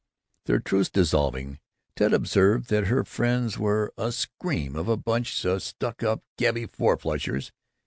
Their 0.47 0.57
truce 0.57 0.89
dissolving, 0.89 1.59
Ted 1.95 2.11
observed 2.11 2.69
that 2.69 2.87
her 2.87 3.03
friends 3.03 3.59
were 3.59 3.93
"a 3.99 4.11
scream 4.11 4.75
of 4.75 4.87
a 4.87 4.97
bunch 4.97 5.39
stuck 5.59 6.01
up 6.01 6.23
gabby 6.39 6.65
four 6.65 6.97
flushers." 6.97 7.51